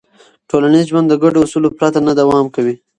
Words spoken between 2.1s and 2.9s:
دوام کوي.